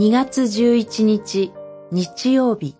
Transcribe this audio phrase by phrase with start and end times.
[0.00, 1.52] 2月11日
[1.92, 2.74] 日曜日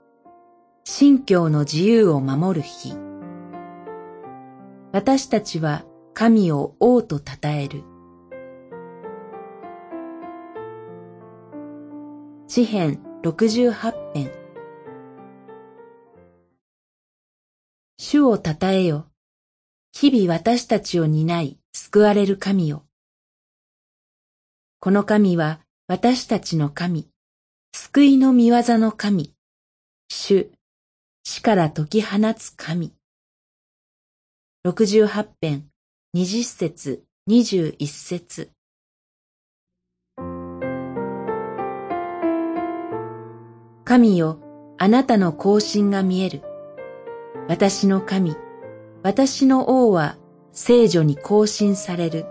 [0.84, 2.95] 信教の自由を守る日
[4.90, 7.84] 私たちは神を王と称える
[12.48, 14.32] 詩編68編
[17.98, 19.09] 主を称えよ。
[19.92, 22.87] 日々私たちを担い救われる神よ。
[24.78, 27.08] この神は私たちの神、
[27.74, 29.34] 救いの見業の神、
[30.08, 30.52] 主、
[31.24, 32.92] 死から解き放つ神。
[34.62, 35.66] 六十八編、
[36.14, 38.52] 二十節、二十一節。
[43.84, 44.38] 神よ、
[44.78, 46.42] あなたの行進が見える。
[47.48, 48.36] 私の神、
[49.02, 50.19] 私の王は
[50.52, 52.27] 聖女に更新される。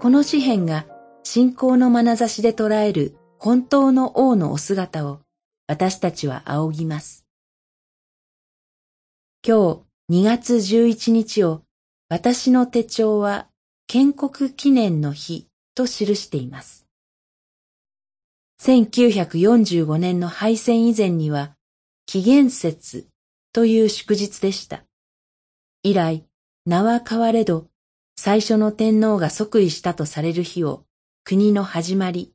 [0.00, 0.86] この詩篇が
[1.24, 5.20] 信仰の眼差しで捉える本当の王のお姿を
[5.66, 7.26] 私たちは仰ぎます。
[9.46, 11.62] 今日2月11日を
[12.08, 13.48] 私の手帳は
[13.86, 16.88] 建国記念の日と記しています。
[18.60, 21.54] 1945年の敗戦以前には、
[22.06, 23.06] 紀元節
[23.52, 24.82] という祝日でした。
[25.84, 26.24] 以来、
[26.66, 27.67] 名は変われど、
[28.20, 30.82] 最初の天皇が即位したとされる日を
[31.22, 32.32] 国の始まり、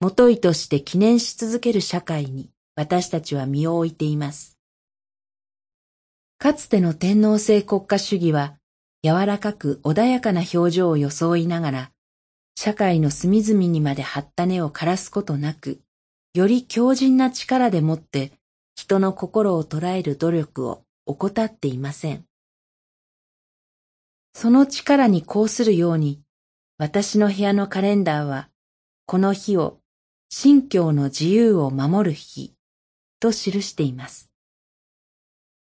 [0.00, 4.58] もといとして記念し続ける社会に私たちは身を置いています。
[6.36, 8.56] かつての天皇制国家主義は、
[9.04, 11.90] 柔らかく穏やかな表情を装いながら、
[12.56, 15.78] 社会の隅々にまで張った根を枯らすことなく、
[16.34, 18.32] より強靭な力でもって
[18.74, 22.24] 人の心を捉える努力を怠っていません。
[24.32, 26.20] その力に抗するように、
[26.78, 28.48] 私の部屋のカレンダーは、
[29.06, 29.78] この日を
[30.28, 32.54] 信教の自由を守る日
[33.18, 34.30] と記しています。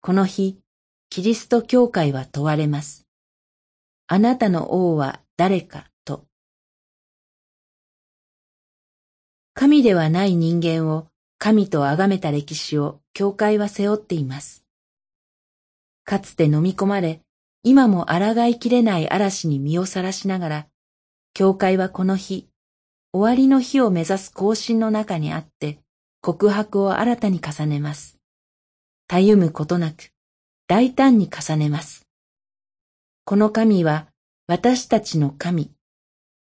[0.01, 0.59] この日、
[1.09, 3.07] キリスト教会は問われます。
[4.07, 6.27] あなたの王は誰かと
[9.55, 11.09] 神ではない人間を
[11.39, 14.65] 神と崇めた歴史を教会は背負っています。
[16.05, 17.21] かつて飲み込まれ、
[17.65, 20.67] 今も抗いきれない嵐に身をさらしながら、
[21.33, 22.49] 教会はこの日、
[23.13, 25.79] 終わりの日を目指す行進の中にあって、
[26.21, 28.19] 告白を新たに重ねます。
[29.07, 30.11] たゆむことなく、
[30.67, 32.07] 大胆に重ねます。
[33.25, 34.09] この神は
[34.49, 35.71] 私たちの神、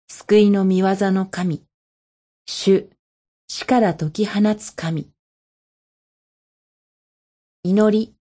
[0.07, 1.63] 救いの見業の神、
[2.45, 2.89] 主、
[3.47, 5.09] 死から解き放つ神。
[7.63, 8.18] 祈り。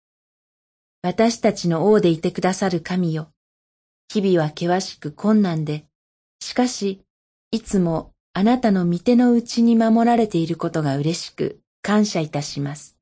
[1.04, 3.28] 私たちの王でいてくださる神よ。
[4.10, 5.84] 日々は険しく困難で、
[6.40, 7.02] しかし、
[7.50, 12.93] いつもあなたの御手の内に守られていることが嬉しく感謝いたします。